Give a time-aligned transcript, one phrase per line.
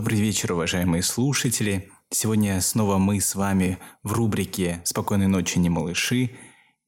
[0.00, 1.90] вечер, уважаемые слушатели.
[2.10, 6.30] Сегодня снова мы с вами в рубрике «Спокойной ночи, не малыши».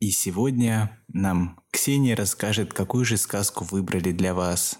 [0.00, 4.78] И сегодня нам Ксения расскажет, какую же сказку выбрали для вас.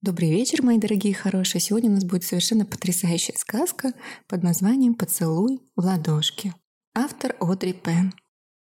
[0.00, 1.60] Добрый вечер, мои дорогие хорошие.
[1.60, 3.92] Сегодня у нас будет совершенно потрясающая сказка
[4.26, 6.54] под названием «Поцелуй в ладошки».
[6.94, 8.14] Автор Одри Пен.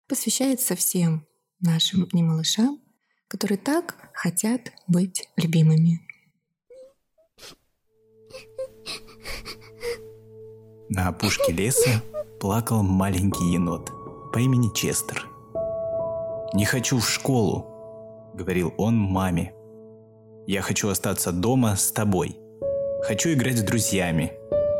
[0.08, 1.26] Посвящается всем
[1.60, 2.80] нашим немалышам,
[3.28, 6.00] которые так хотят быть любимыми.
[10.88, 12.02] На опушке леса
[12.38, 13.90] плакал маленький енот
[14.32, 15.26] по имени Честер.
[16.52, 17.66] «Не хочу в школу»,—
[18.34, 19.54] говорил он маме.
[20.46, 22.36] «Я хочу остаться дома с тобой.
[23.02, 24.32] Хочу играть с друзьями,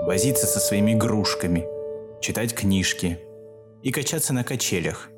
[0.04, 1.66] возиться со своими игрушками,
[2.20, 3.18] читать книжки
[3.82, 5.08] и качаться на качелях.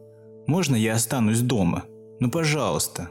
[0.46, 1.84] Можно я останусь дома?
[2.20, 3.10] Ну, пожалуйста».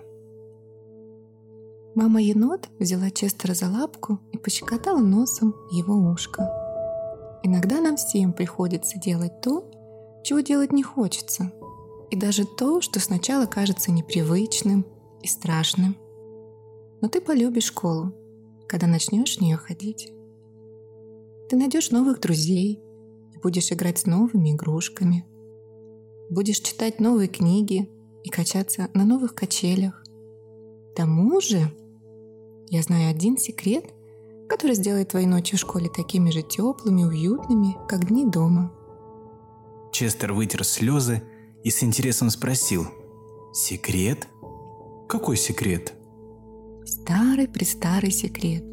[1.95, 6.43] Мама енот взяла Честера за лапку и пощекотала носом его ушко.
[7.41, 9.71] Иногда нам всем приходится делать то,
[10.21, 11.53] чего делать не хочется,
[12.11, 14.85] и даже то, что сначала кажется непривычным
[15.21, 15.95] и страшным.
[16.99, 18.11] Но ты полюбишь школу,
[18.67, 20.11] когда начнешь в нее ходить.
[21.47, 22.83] Ты найдешь новых друзей
[23.33, 25.25] и будешь играть с новыми игрушками.
[26.29, 27.89] Будешь читать новые книги
[28.25, 30.03] и качаться на новых качелях.
[30.91, 31.71] К тому же
[32.69, 33.85] я знаю один секрет,
[34.49, 38.71] который сделает твои ночи в школе такими же теплыми, уютными, как дни дома.
[39.91, 41.23] Честер вытер слезы
[41.63, 42.87] и с интересом спросил.
[43.53, 44.27] «Секрет?
[45.07, 45.93] Какой секрет?»
[46.85, 48.63] Старый-престарый секрет.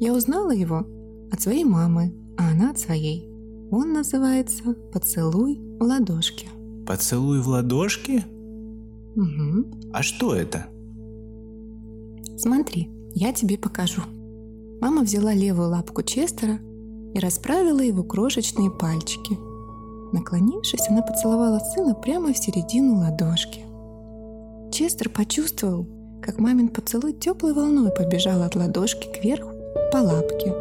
[0.00, 0.86] Я узнала его
[1.32, 3.28] от своей мамы, а она от своей.
[3.70, 6.46] Он называется «Поцелуй в ладошке».
[6.86, 8.24] «Поцелуй в ладошке?»
[9.16, 9.90] Угу.
[9.92, 10.68] А что это?
[12.38, 14.02] Смотри, я тебе покажу.
[14.80, 16.60] Мама взяла левую лапку Честера
[17.12, 19.36] и расправила его крошечные пальчики.
[20.12, 23.62] Наклонившись, она поцеловала сына прямо в середину ладошки.
[24.72, 25.86] Честер почувствовал,
[26.22, 29.50] как мамин поцелуй теплой волной побежал от ладошки кверху
[29.92, 30.54] по лапке,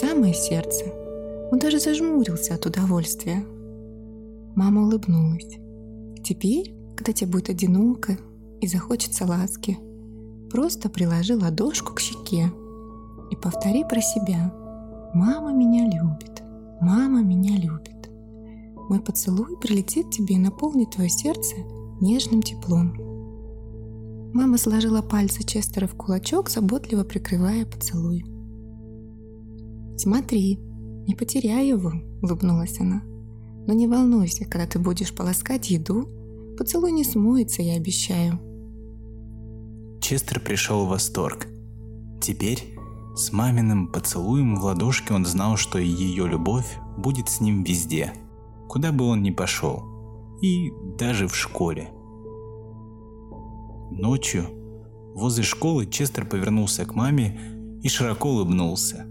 [0.00, 0.86] самое сердце.
[1.52, 3.44] Он даже зажмурился от удовольствия.
[4.56, 5.58] Мама улыбнулась.
[6.24, 8.16] Теперь, когда тебе будет одиноко
[8.60, 9.78] и захочется ласки,
[10.50, 12.52] Просто приложи ладошку к щеке
[13.30, 14.52] и повтори про себя.
[15.14, 16.42] «Мама меня любит,
[16.80, 18.00] мама меня любит».
[18.90, 21.54] Мой поцелуй прилетит тебе и наполнит твое сердце
[22.00, 22.92] нежным теплом.
[24.34, 28.24] Мама сложила пальцы Честера в кулачок, заботливо прикрывая поцелуй.
[29.96, 30.58] «Смотри,
[31.06, 33.02] не потеряй его»,— улыбнулась она.
[33.68, 36.08] «Но не волнуйся, когда ты будешь полоскать еду,
[36.58, 38.40] поцелуй не смоется, я обещаю».
[40.10, 41.46] Честер пришел в восторг.
[42.20, 42.74] Теперь
[43.14, 46.66] с маминым поцелуем в ладошке он знал, что ее любовь
[46.98, 48.12] будет с ним везде,
[48.68, 49.84] куда бы он ни пошел,
[50.42, 51.90] и даже в школе.
[53.92, 54.46] Ночью
[55.14, 59.06] возле школы Честер повернулся к маме и широко улыбнулся.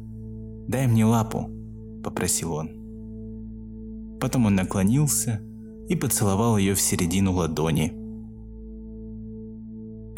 [0.67, 1.49] «Дай мне лапу»,—
[2.03, 4.17] попросил он.
[4.19, 5.41] Потом он наклонился
[5.87, 7.98] и поцеловал ее в середину ладони.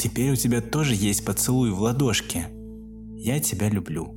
[0.01, 2.47] Теперь у тебя тоже есть поцелуй в ладошке.
[3.17, 4.15] Я тебя люблю.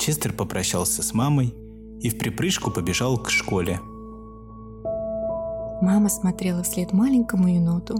[0.00, 1.54] Честер попрощался с мамой
[2.00, 3.78] и в припрыжку побежал к школе.
[5.82, 7.94] Мама смотрела вслед маленькому еноту.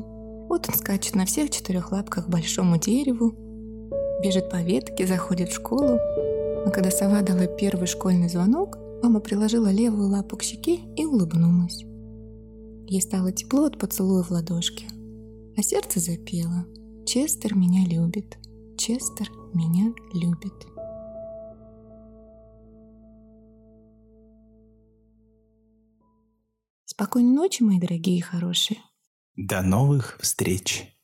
[0.49, 3.35] Вот он скачет на всех четырех лапках к большому дереву,
[4.23, 5.99] бежит по ветке, заходит в школу.
[6.65, 11.85] А когда сова дала первый школьный звонок, мама приложила левую лапу к щеке и улыбнулась.
[12.87, 14.87] Ей стало тепло от поцелуя в ладошке–
[15.61, 16.65] а сердце запело.
[17.07, 18.39] Честер меня любит,
[18.79, 20.55] Честер меня любит.
[26.87, 28.81] Спокойной ночи, мои дорогие и хорошие.
[29.37, 30.99] До новых встреч!